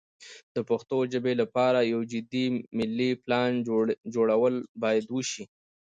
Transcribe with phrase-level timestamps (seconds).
[0.55, 2.45] د پښتو ژبې لپاره یو جدي
[2.77, 3.51] ملي پلان
[4.15, 5.43] جوړول باید وشي.